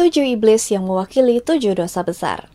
[0.00, 2.48] Tujuh iblis yang mewakili tujuh dosa besar.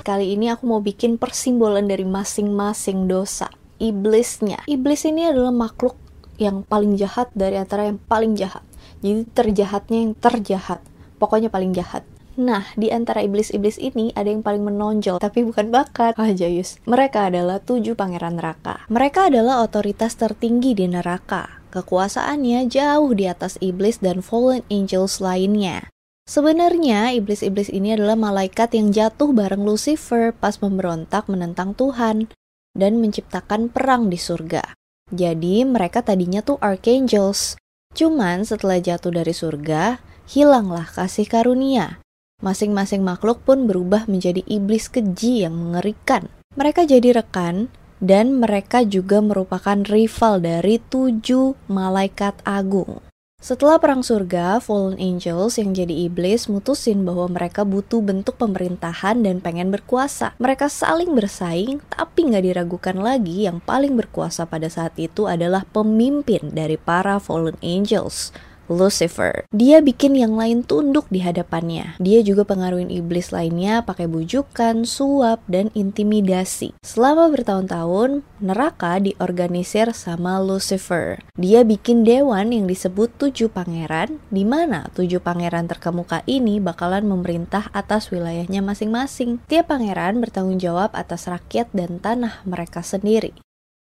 [0.00, 3.52] Kali ini aku mau bikin persimbolan dari masing-masing dosa.
[3.76, 4.64] Iblisnya.
[4.64, 6.00] Iblis ini adalah makhluk
[6.40, 8.64] yang paling jahat dari antara yang paling jahat.
[9.04, 10.80] Jadi terjahatnya yang terjahat.
[11.20, 12.08] Pokoknya paling jahat.
[12.40, 16.16] Nah, di antara iblis-iblis ini ada yang paling menonjol, tapi bukan bakat.
[16.16, 16.80] Wah, Jayus.
[16.88, 18.88] Mereka adalah tujuh pangeran neraka.
[18.88, 21.60] Mereka adalah otoritas tertinggi di neraka.
[21.68, 25.92] Kekuasaannya jauh di atas iblis dan fallen angels lainnya.
[26.24, 32.32] Sebenarnya, iblis-iblis ini adalah malaikat yang jatuh bareng Lucifer pas memberontak menentang Tuhan
[32.72, 34.64] dan menciptakan perang di surga.
[35.12, 37.60] Jadi, mereka tadinya tuh archangels.
[37.92, 42.00] Cuman setelah jatuh dari surga, hilanglah kasih karunia.
[42.40, 46.32] Masing-masing makhluk pun berubah menjadi iblis keji yang mengerikan.
[46.56, 47.68] Mereka jadi rekan,
[48.00, 53.04] dan mereka juga merupakan rival dari tujuh malaikat agung.
[53.40, 59.40] Setelah perang surga, Fallen Angels yang jadi iblis mutusin bahwa mereka butuh bentuk pemerintahan dan
[59.40, 60.36] pengen berkuasa.
[60.36, 66.52] Mereka saling bersaing, tapi nggak diragukan lagi yang paling berkuasa pada saat itu adalah pemimpin
[66.52, 68.28] dari para Fallen Angels,
[68.70, 69.50] Lucifer.
[69.50, 71.98] Dia bikin yang lain tunduk di hadapannya.
[71.98, 76.78] Dia juga pengaruhin iblis lainnya pakai bujukan, suap, dan intimidasi.
[76.86, 81.18] Selama bertahun-tahun, neraka diorganisir sama Lucifer.
[81.34, 87.74] Dia bikin dewan yang disebut tujuh pangeran, di mana tujuh pangeran terkemuka ini bakalan memerintah
[87.74, 89.42] atas wilayahnya masing-masing.
[89.50, 93.34] Tiap pangeran bertanggung jawab atas rakyat dan tanah mereka sendiri.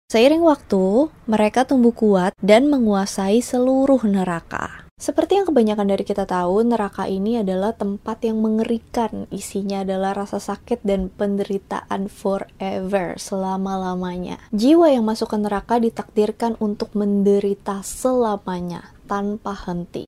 [0.08, 4.88] Seiring waktu, mereka tumbuh kuat dan menguasai seluruh neraka.
[4.96, 9.28] Seperti yang kebanyakan dari kita tahu, neraka ini adalah tempat yang mengerikan.
[9.36, 14.40] Isinya adalah rasa sakit dan penderitaan forever, selama-lamanya.
[14.56, 20.08] Jiwa yang masuk ke neraka ditakdirkan untuk menderita selamanya, tanpa henti.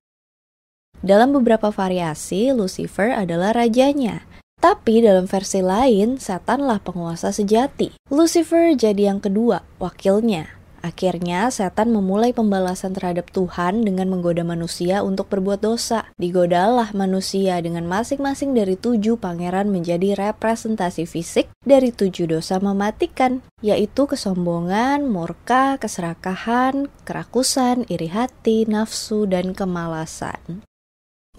[1.04, 4.24] Dalam beberapa variasi, Lucifer adalah rajanya.
[4.60, 7.96] Tapi dalam versi lain, setanlah penguasa sejati.
[8.12, 10.60] Lucifer jadi yang kedua, wakilnya.
[10.80, 16.08] Akhirnya, setan memulai pembalasan terhadap Tuhan dengan menggoda manusia untuk berbuat dosa.
[16.16, 24.08] Digodalah manusia dengan masing-masing dari tujuh pangeran menjadi representasi fisik dari tujuh dosa mematikan, yaitu
[24.08, 30.64] kesombongan, murka, keserakahan, kerakusan, iri hati, nafsu, dan kemalasan.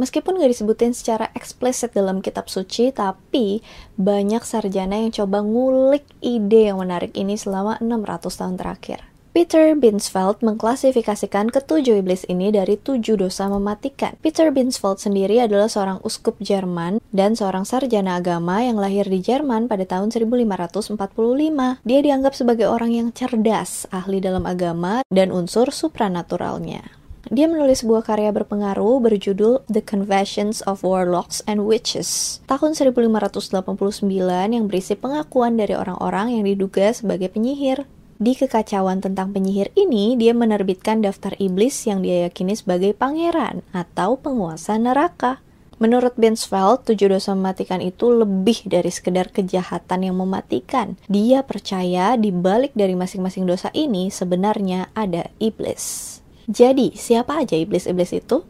[0.00, 3.60] Meskipun gak disebutin secara eksplisit dalam kitab suci, tapi
[4.00, 9.00] banyak sarjana yang coba ngulik ide yang menarik ini selama 600 tahun terakhir.
[9.30, 14.18] Peter Binsfeld mengklasifikasikan ketujuh iblis ini dari tujuh dosa mematikan.
[14.18, 19.70] Peter Binsfeld sendiri adalah seorang uskup Jerman dan seorang sarjana agama yang lahir di Jerman
[19.70, 20.98] pada tahun 1545.
[21.86, 26.99] Dia dianggap sebagai orang yang cerdas, ahli dalam agama, dan unsur supranaturalnya.
[27.30, 34.02] Dia menulis sebuah karya berpengaruh berjudul The Confessions of Warlocks and Witches tahun 1589
[34.50, 37.86] yang berisi pengakuan dari orang-orang yang diduga sebagai penyihir.
[38.18, 44.18] Di kekacauan tentang penyihir ini, dia menerbitkan daftar iblis yang dia yakini sebagai pangeran atau
[44.18, 45.38] penguasa neraka.
[45.78, 50.98] Menurut Binsfeld, tujuh dosa mematikan itu lebih dari sekedar kejahatan yang mematikan.
[51.06, 56.19] Dia percaya di balik dari masing-masing dosa ini sebenarnya ada iblis.
[56.50, 58.42] Jadi, siapa aja iblis-iblis itu?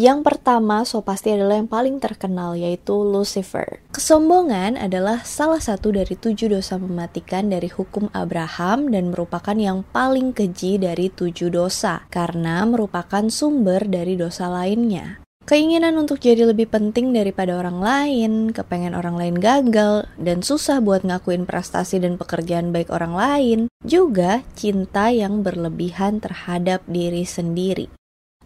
[0.00, 3.84] Yang pertama, so pasti adalah yang paling terkenal, yaitu Lucifer.
[3.92, 10.32] Kesombongan adalah salah satu dari tujuh dosa mematikan dari hukum Abraham dan merupakan yang paling
[10.32, 15.20] keji dari tujuh dosa, karena merupakan sumber dari dosa lainnya.
[15.50, 21.02] Keinginan untuk jadi lebih penting daripada orang lain, kepengen orang lain gagal, dan susah buat
[21.02, 27.90] ngakuin prestasi dan pekerjaan baik orang lain, juga cinta yang berlebihan terhadap diri sendiri.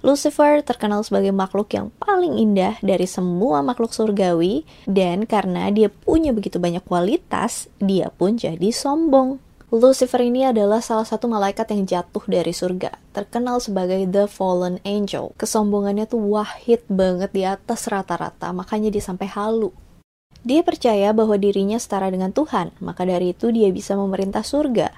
[0.00, 6.32] Lucifer terkenal sebagai makhluk yang paling indah dari semua makhluk surgawi, dan karena dia punya
[6.32, 9.43] begitu banyak kualitas, dia pun jadi sombong.
[9.74, 15.34] Lucifer ini adalah salah satu malaikat yang jatuh dari surga, terkenal sebagai The Fallen Angel.
[15.34, 19.74] Kesombongannya tuh wahid banget di atas rata-rata, makanya dia sampai halu.
[20.46, 24.94] Dia percaya bahwa dirinya setara dengan Tuhan, maka dari itu dia bisa memerintah surga.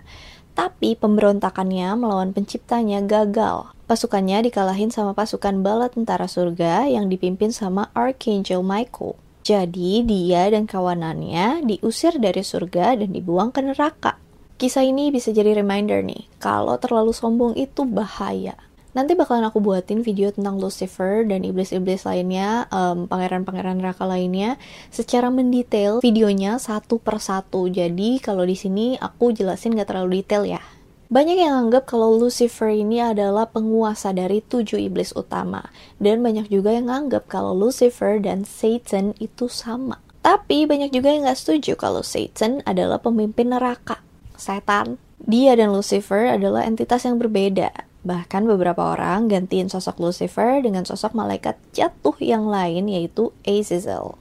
[0.52, 3.72] Tapi pemberontakannya melawan penciptanya gagal.
[3.88, 9.16] Pasukannya dikalahin sama pasukan bala tentara surga yang dipimpin sama Archangel Michael.
[9.40, 14.25] Jadi dia dan kawanannya diusir dari surga dan dibuang ke neraka.
[14.56, 18.56] Kisah ini bisa jadi reminder nih, kalau terlalu sombong itu bahaya.
[18.96, 24.56] Nanti bakalan aku buatin video tentang Lucifer dan iblis-iblis lainnya, um, pangeran-pangeran neraka lainnya,
[24.88, 27.68] secara mendetail videonya satu persatu.
[27.68, 30.64] Jadi kalau di sini aku jelasin gak terlalu detail ya.
[31.12, 35.68] Banyak yang anggap kalau Lucifer ini adalah penguasa dari tujuh iblis utama.
[36.00, 40.00] Dan banyak juga yang anggap kalau Lucifer dan Satan itu sama.
[40.24, 44.05] Tapi banyak juga yang gak setuju kalau Satan adalah pemimpin neraka.
[44.38, 45.00] Setan.
[45.16, 47.72] Dia dan Lucifer adalah entitas yang berbeda.
[48.06, 54.14] Bahkan beberapa orang gantiin sosok Lucifer dengan sosok malaikat jatuh yang lain yaitu Azazel.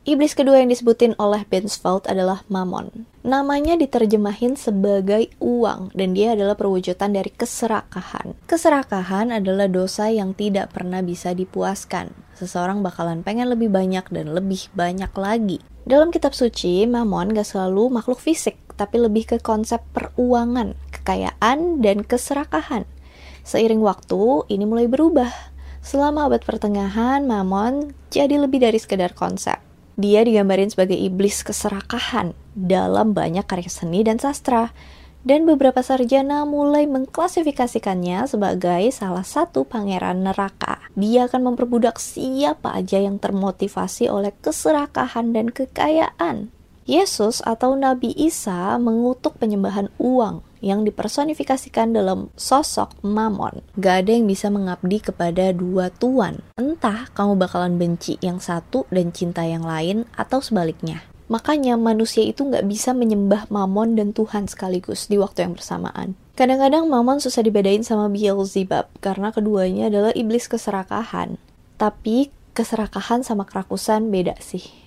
[0.00, 3.04] Iblis kedua yang disebutin oleh Bensfeld adalah Mammon.
[3.20, 8.32] Namanya diterjemahin sebagai uang dan dia adalah perwujudan dari keserakahan.
[8.48, 12.16] Keserakahan adalah dosa yang tidak pernah bisa dipuaskan.
[12.32, 15.60] Seseorang bakalan pengen lebih banyak dan lebih banyak lagi.
[15.84, 22.08] Dalam kitab suci, Mammon gak selalu makhluk fisik, tapi lebih ke konsep peruangan, kekayaan, dan
[22.08, 22.88] keserakahan.
[23.44, 25.28] Seiring waktu, ini mulai berubah.
[25.84, 29.60] Selama abad pertengahan, Mammon jadi lebih dari sekedar konsep.
[30.00, 34.72] Dia digambarin sebagai iblis keserakahan dalam banyak karya seni dan sastra,
[35.20, 40.80] dan beberapa sarjana mulai mengklasifikasikannya sebagai salah satu pangeran neraka.
[40.96, 46.48] Dia akan memperbudak siapa aja yang termotivasi oleh keserakahan dan kekayaan.
[46.90, 53.62] Yesus atau Nabi Isa mengutuk penyembahan uang yang dipersonifikasikan dalam sosok Mamon.
[53.78, 56.42] Gak ada yang bisa mengabdi kepada dua tuan.
[56.58, 61.06] Entah kamu bakalan benci yang satu dan cinta yang lain atau sebaliknya.
[61.30, 66.18] Makanya manusia itu nggak bisa menyembah Mamon dan Tuhan sekaligus di waktu yang bersamaan.
[66.34, 71.38] Kadang-kadang Mamon susah dibedain sama Beelzebub karena keduanya adalah iblis keserakahan.
[71.78, 74.79] Tapi keserakahan sama kerakusan beda sih.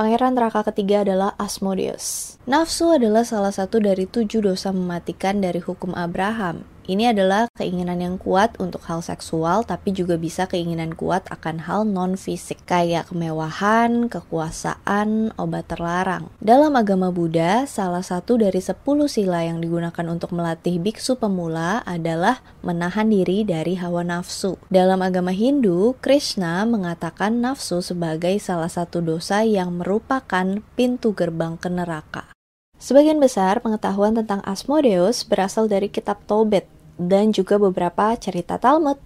[0.00, 2.40] Pangeran neraka ketiga adalah Asmodeus.
[2.48, 6.64] Nafsu adalah salah satu dari tujuh dosa mematikan dari hukum Abraham.
[6.90, 11.86] Ini adalah keinginan yang kuat untuk hal seksual, tapi juga bisa keinginan kuat akan hal
[11.86, 16.34] non-fisik, kayak kemewahan, kekuasaan, obat terlarang.
[16.42, 22.42] Dalam agama Buddha, salah satu dari sepuluh sila yang digunakan untuk melatih biksu pemula adalah
[22.66, 24.58] menahan diri dari hawa nafsu.
[24.66, 31.70] Dalam agama Hindu, Krishna mengatakan nafsu sebagai salah satu dosa yang merupakan pintu gerbang ke
[31.70, 32.34] neraka.
[32.82, 39.00] Sebagian besar pengetahuan tentang Asmodeus berasal dari kitab Tobit dan juga beberapa cerita Talmud,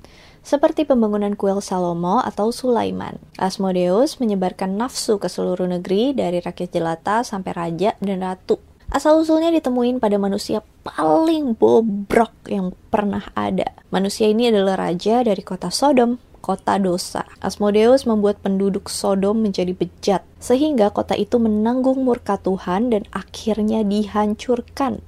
[0.45, 3.17] seperti pembangunan kuil Salomo atau Sulaiman.
[3.41, 8.61] Asmodeus menyebarkan nafsu ke seluruh negeri dari rakyat jelata sampai raja dan ratu.
[8.93, 13.73] Asal-usulnya ditemuin pada manusia paling bobrok yang pernah ada.
[13.89, 17.25] Manusia ini adalah raja dari kota Sodom, kota dosa.
[17.41, 25.01] Asmodeus membuat penduduk Sodom menjadi bejat, sehingga kota itu menanggung murka Tuhan dan akhirnya dihancurkan.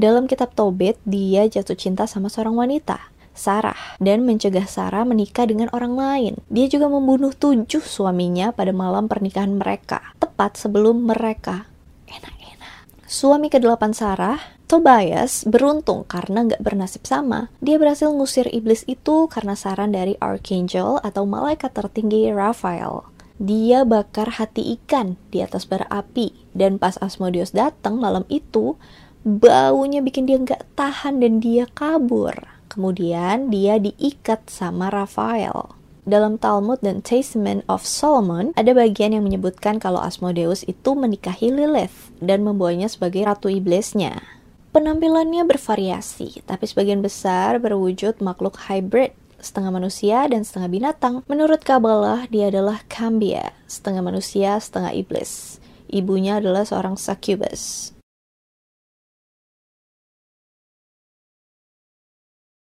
[0.00, 5.68] Dalam kitab Tobit, dia jatuh cinta sama seorang wanita, Sarah, dan mencegah Sarah menikah dengan
[5.76, 6.34] orang lain.
[6.48, 11.68] Dia juga membunuh tujuh suaminya pada malam pernikahan mereka, tepat sebelum mereka
[12.08, 12.88] enak-enak.
[13.04, 17.52] Suami ke-8 Sarah, Tobias, beruntung karena nggak bernasib sama.
[17.60, 23.04] Dia berhasil ngusir iblis itu karena saran dari Archangel atau malaikat tertinggi Raphael.
[23.36, 28.80] Dia bakar hati ikan di atas bara api, dan pas Asmodeus datang malam itu,
[29.24, 32.34] baunya bikin dia nggak tahan dan dia kabur.
[32.70, 35.74] Kemudian dia diikat sama Rafael.
[36.08, 42.14] Dalam Talmud dan Testament of Solomon, ada bagian yang menyebutkan kalau Asmodeus itu menikahi Lilith
[42.18, 44.24] dan membawanya sebagai ratu iblisnya.
[44.70, 49.12] Penampilannya bervariasi, tapi sebagian besar berwujud makhluk hybrid,
[49.42, 51.14] setengah manusia dan setengah binatang.
[51.26, 55.58] Menurut Kabbalah, dia adalah Kambia, setengah manusia, setengah iblis.
[55.90, 57.92] Ibunya adalah seorang succubus.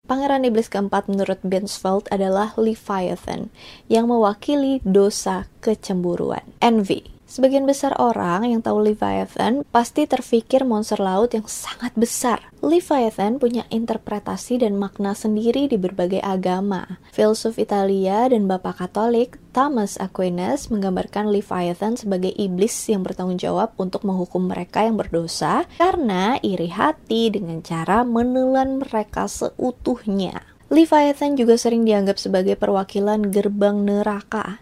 [0.02, 3.54] Pangeran iblis keempat menurut Bensfeld adalah Leviathan,
[3.86, 7.06] yang mewakili dosa kecemburuan, envy.
[7.32, 12.52] Sebagian besar orang yang tahu Leviathan pasti terfikir monster laut yang sangat besar.
[12.60, 17.00] Leviathan punya interpretasi dan makna sendiri di berbagai agama.
[17.08, 24.04] Filsuf Italia dan Bapak Katolik Thomas Aquinas menggambarkan Leviathan sebagai iblis yang bertanggung jawab untuk
[24.04, 30.44] menghukum mereka yang berdosa karena iri hati dengan cara menelan mereka seutuhnya.
[30.68, 34.60] Leviathan juga sering dianggap sebagai perwakilan gerbang neraka.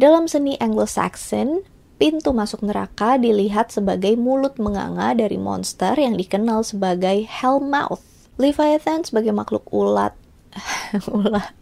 [0.00, 7.28] Dalam seni Anglo-Saxon, pintu masuk neraka dilihat sebagai mulut menganga dari monster yang dikenal sebagai
[7.28, 8.00] Hellmouth.
[8.40, 10.16] Leviathan sebagai makhluk ulat.
[11.12, 11.52] ulat.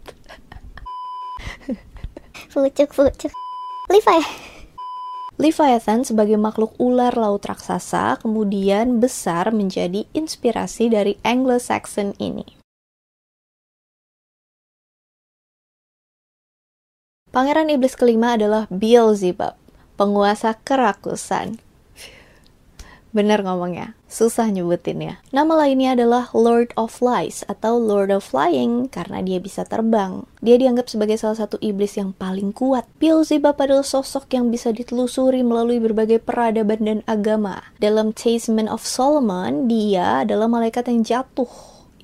[2.47, 3.35] fucuk, fucuk.
[3.91, 4.19] Levi.
[5.35, 12.47] Leviathan sebagai makhluk ular laut raksasa kemudian besar menjadi inspirasi dari Anglo-Saxon ini.
[17.29, 19.53] Pangeran iblis kelima adalah Beelzebub,
[19.99, 21.59] penguasa kerakusan.
[23.09, 25.17] Bener ngomongnya, susah nyebutinnya.
[25.33, 30.29] Nama lainnya adalah Lord of Lies atau Lord of Flying karena dia bisa terbang.
[30.45, 32.85] Dia dianggap sebagai salah satu iblis yang paling kuat.
[33.01, 37.65] Beelzebub adalah sosok yang bisa ditelusuri melalui berbagai peradaban dan agama.
[37.81, 41.49] Dalam Testament of Solomon, dia adalah malaikat yang jatuh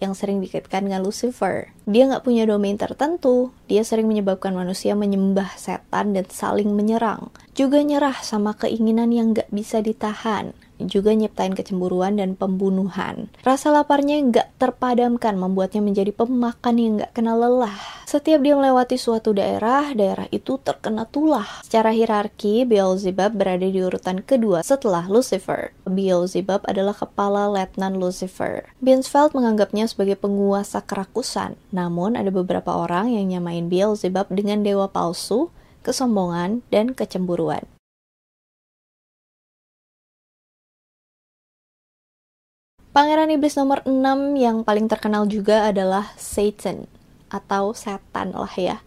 [0.02, 1.75] yang sering dikaitkan dengan Lucifer.
[1.86, 7.30] Dia nggak punya domain tertentu, dia sering menyebabkan manusia menyembah setan dan saling menyerang.
[7.54, 13.32] Juga nyerah sama keinginan yang nggak bisa ditahan juga nyiptain kecemburuan dan pembunuhan.
[13.42, 17.76] Rasa laparnya nggak terpadamkan membuatnya menjadi pemakan yang nggak kenal lelah.
[18.06, 21.48] Setiap dia melewati suatu daerah, daerah itu terkena tulah.
[21.66, 25.74] Secara hierarki, Beelzebub berada di urutan kedua setelah Lucifer.
[25.90, 28.70] Beelzebub adalah kepala letnan Lucifer.
[28.78, 35.52] Binsfeld menganggapnya sebagai penguasa kerakusan, namun ada beberapa orang yang nyamain Beelzebub dengan dewa palsu,
[35.84, 37.68] kesombongan, dan kecemburuan.
[42.96, 46.88] Pangeran iblis nomor 6 yang paling terkenal juga adalah Satan
[47.28, 48.80] atau setan lah ya.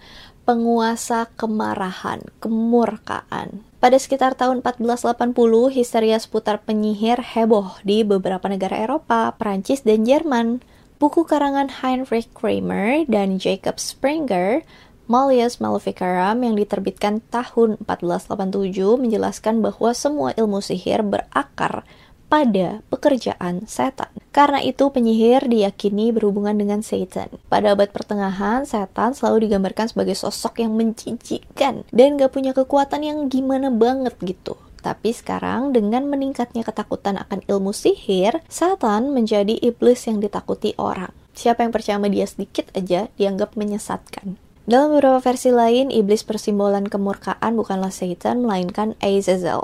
[0.49, 3.69] Penguasa kemarahan, kemurkaan.
[3.77, 10.65] Pada sekitar tahun 1480, histeria seputar penyihir heboh di beberapa negara Eropa, Prancis, dan Jerman.
[10.99, 14.67] Buku karangan Heinrich Kramer dan Jacob Springer
[15.07, 21.87] Malleus Maleficarum yang diterbitkan tahun 1487 menjelaskan bahwa semua ilmu sihir berakar
[22.27, 24.11] pada pekerjaan setan.
[24.35, 27.31] Karena itu penyihir diyakini berhubungan dengan setan.
[27.47, 33.19] Pada abad pertengahan, setan selalu digambarkan sebagai sosok yang menjijikkan dan gak punya kekuatan yang
[33.31, 34.59] gimana banget gitu.
[34.89, 41.13] Tapi sekarang dengan meningkatnya ketakutan akan ilmu sihir, setan menjadi iblis yang ditakuti orang.
[41.37, 44.41] Siapa yang percaya sama dia sedikit aja dianggap menyesatkan.
[44.65, 49.61] Dalam beberapa versi lain, iblis persimbolan kemurkaan bukanlah Satan, melainkan Azazel.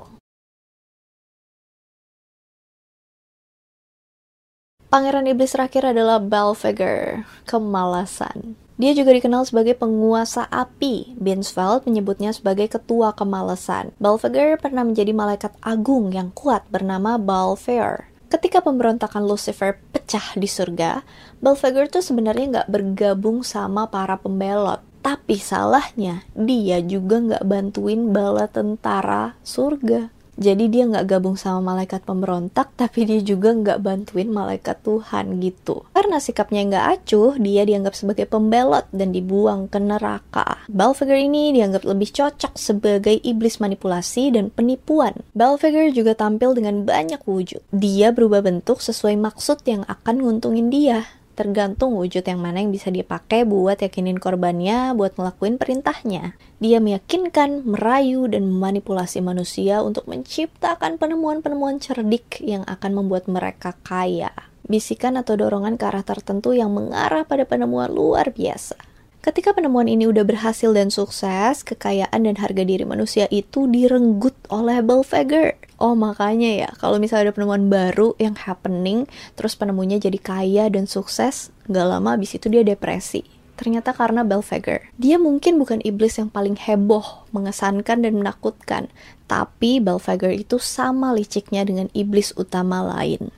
[4.93, 8.61] Pangeran iblis terakhir adalah Belphegor, kemalasan.
[8.75, 11.15] Dia juga dikenal sebagai penguasa api.
[11.15, 13.95] Binsfeld menyebutnya sebagai ketua kemalasan.
[14.03, 18.11] Belphegor pernah menjadi malaikat agung yang kuat bernama Balfeor.
[18.27, 21.07] Ketika pemberontakan Lucifer pecah di surga,
[21.39, 24.83] Belphegor tuh sebenarnya nggak bergabung sama para pembelot.
[25.05, 30.14] Tapi salahnya, dia juga nggak bantuin bala tentara surga.
[30.35, 35.87] Jadi dia nggak gabung sama malaikat pemberontak, tapi dia juga nggak bantuin malaikat Tuhan gitu.
[35.95, 40.63] Karena sikapnya nggak acuh, dia dianggap sebagai pembelot dan dibuang ke neraka.
[40.67, 45.15] Belphegor ini dianggap lebih cocok sebagai iblis manipulasi dan penipuan.
[45.39, 47.63] Belphegor juga tampil dengan banyak wujud.
[47.71, 52.89] Dia berubah bentuk sesuai maksud yang akan nguntungin dia tergantung wujud yang mana yang bisa
[52.89, 56.39] dipakai buat yakinin korbannya buat ngelakuin perintahnya.
[56.63, 64.33] Dia meyakinkan, merayu, dan memanipulasi manusia untuk menciptakan penemuan-penemuan cerdik yang akan membuat mereka kaya.
[64.65, 68.94] Bisikan atau dorongan ke arah tertentu yang mengarah pada penemuan luar biasa.
[69.25, 74.85] Ketika penemuan ini udah berhasil dan sukses, kekayaan dan harga diri manusia itu direnggut oleh
[74.85, 75.57] Belphegor.
[75.81, 80.85] Oh makanya ya, kalau misalnya ada penemuan baru yang happening, terus penemunya jadi kaya dan
[80.85, 83.25] sukses, nggak lama abis itu dia depresi.
[83.57, 84.93] Ternyata karena Belphegor.
[85.01, 88.93] Dia mungkin bukan iblis yang paling heboh, mengesankan dan menakutkan,
[89.25, 93.33] tapi Belphegor itu sama liciknya dengan iblis utama lain.